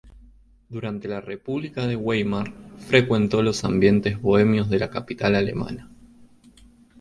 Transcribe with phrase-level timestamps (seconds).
[0.67, 5.91] Durante la República de Weimar frecuentó los ambientes bohemios de la capital alemana.